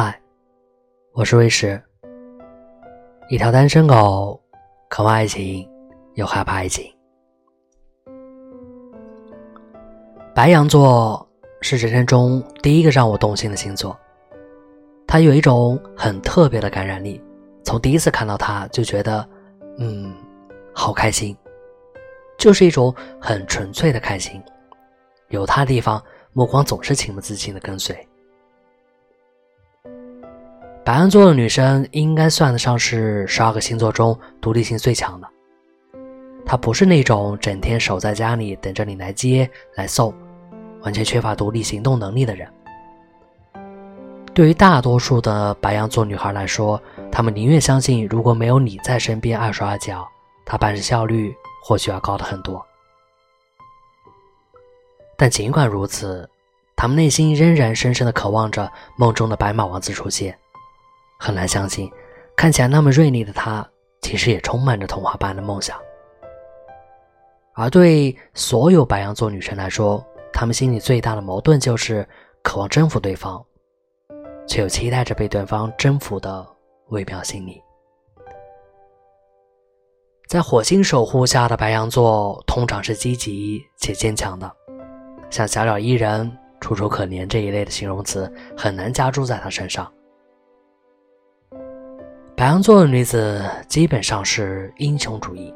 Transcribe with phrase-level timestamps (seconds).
[0.00, 0.16] 嗨，
[1.12, 1.82] 我是卫士，
[3.28, 4.40] 一条单身狗，
[4.88, 5.68] 渴望爱情
[6.14, 6.88] 又害怕爱情。
[10.32, 11.28] 白羊座
[11.62, 13.98] 是人生中第一个让我动心的星座，
[15.04, 17.20] 它有一种很特别的感染力，
[17.64, 19.28] 从第一次看到它就觉得，
[19.78, 20.14] 嗯，
[20.72, 21.36] 好开心，
[22.38, 24.40] 就是一种很纯粹的开心。
[25.30, 26.00] 有它的地方，
[26.32, 28.07] 目光总是情不自禁的跟随。
[30.88, 35.28] 白羊座的女生应该算得上是十二个星座中独立性最强的。
[36.46, 40.14] 她不是那种整天守在家里等着你来接来送，
[40.80, 42.50] 完全缺乏独立行动能力的人。
[44.32, 46.80] 对于大多数的白羊座女孩来说，
[47.12, 50.08] 她们宁愿相信如果没有你在身边二手二脚，
[50.46, 52.64] 她办事效率或许要高的很多。
[55.18, 56.26] 但尽管如此，
[56.74, 60.34] 她们内心仍然深深的渴望着梦中的白马王子出现。
[61.18, 61.90] 很难相信，
[62.36, 63.68] 看起来那么锐利的他，
[64.00, 65.76] 其实也充满着童话般的梦想。
[67.54, 72.08] 而对所有白羊座女生来说，她们心里最大的矛盾就是
[72.42, 73.44] 渴望征服对方，
[74.46, 76.46] 却又期待着被对方征服的
[76.90, 77.60] 微妙心理。
[80.28, 84.48] 在火星守护下的白羊座，通常是积极且坚强的，
[85.30, 86.30] 像小鸟依人、
[86.60, 89.92] 楚楚可怜这一类的形容词，很难加注在他身上。
[92.38, 95.52] 白羊座的女子基本上是英雄主义，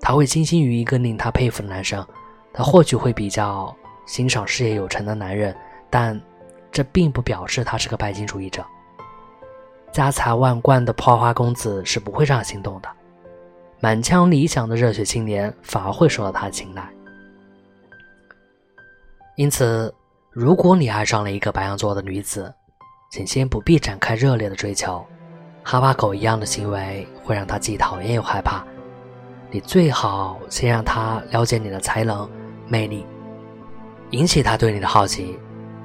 [0.00, 2.04] 她会倾心于一个令她佩服的男生，
[2.52, 3.72] 她或许会比较
[4.06, 5.56] 欣赏事业有成的男人，
[5.88, 6.20] 但
[6.72, 8.66] 这并不表示她是个拜金主义者。
[9.92, 12.88] 家财万贯的花花公子是不会让她心动的，
[13.78, 16.82] 满腔理想的热血青年反而会受到她的青睐。
[19.36, 19.94] 因此，
[20.32, 22.52] 如果你爱上了一个白羊座的女子，
[23.12, 25.06] 请先不必展开热烈的追求。
[25.62, 28.64] 哈巴狗一样的行为会让他既讨厌又害怕。
[29.50, 32.28] 你最好先让他了解你的才能、
[32.66, 33.04] 魅力，
[34.10, 35.38] 引起他对你的好奇。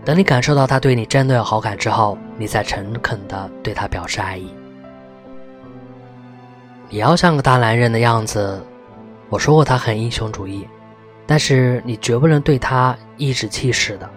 [0.03, 4.53] 等你感受到他对你真的有好感之后，你再诚恳地对他表示爱意。
[6.89, 8.61] 你要像个大男人的样子。
[9.27, 10.67] 我说过他很英雄主义，
[11.25, 14.09] 但是你绝不能对他颐指气使的。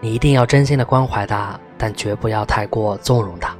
[0.00, 3.55] 你一定要真心的关怀他，但绝不要太过纵容他。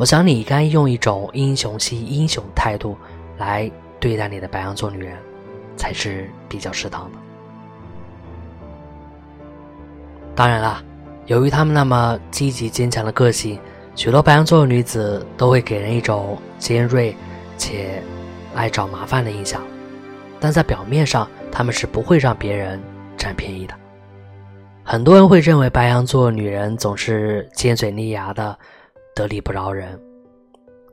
[0.00, 2.96] 我想你该用一种英雄惜英雄态度
[3.36, 5.14] 来对待你的白羊座女人，
[5.76, 7.18] 才是比较适当的。
[10.34, 10.82] 当然了，
[11.26, 13.60] 由于他们那么积极坚强的个性，
[13.94, 17.14] 许多白羊座的女子都会给人一种尖锐
[17.58, 18.02] 且
[18.54, 19.60] 爱找麻烦的印象，
[20.40, 22.80] 但在表面上，他们是不会让别人
[23.18, 23.74] 占便宜的。
[24.82, 28.58] 很多人会认为白羊座女人总是尖嘴利牙的。
[29.20, 30.00] 得理不饶人，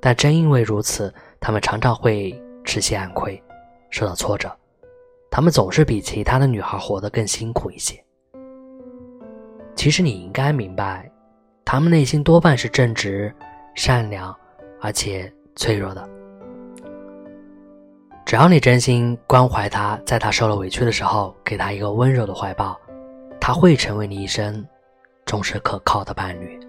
[0.01, 3.41] 但正因为如此，他们常常会吃些暗亏，
[3.89, 4.51] 受到挫折。
[5.31, 8.03] 他们总是比其他的女孩活得更辛苦一些。
[9.75, 11.09] 其实你应该明白，
[11.63, 13.33] 他们内心多半是正直、
[13.75, 14.35] 善良，
[14.81, 16.09] 而且脆弱的。
[18.25, 22.77] 只要你真心关怀他，在他受了委屈的时候，给他一个温柔的怀抱，
[23.39, 24.65] 他会成为你一生
[25.25, 26.59] 忠实可靠的伴侣。